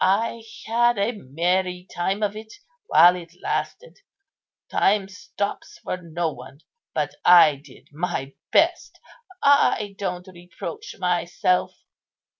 [0.03, 2.51] I had a merry time of it
[2.87, 3.99] while it lasted.
[4.67, 6.61] Time stops for no one,
[6.95, 8.99] but I did my best;
[9.43, 11.77] I don't reproach myself.